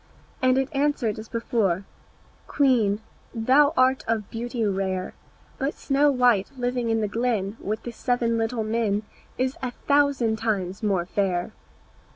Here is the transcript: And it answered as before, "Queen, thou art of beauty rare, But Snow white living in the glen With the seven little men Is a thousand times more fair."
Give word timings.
And 0.41 0.57
it 0.57 0.73
answered 0.73 1.19
as 1.19 1.29
before, 1.29 1.85
"Queen, 2.47 3.01
thou 3.35 3.71
art 3.77 4.03
of 4.07 4.31
beauty 4.31 4.65
rare, 4.65 5.13
But 5.59 5.75
Snow 5.75 6.09
white 6.11 6.49
living 6.57 6.89
in 6.89 7.01
the 7.01 7.07
glen 7.07 7.55
With 7.59 7.83
the 7.83 7.91
seven 7.91 8.35
little 8.39 8.63
men 8.63 9.03
Is 9.37 9.57
a 9.61 9.69
thousand 9.85 10.37
times 10.37 10.81
more 10.81 11.05
fair." 11.05 11.51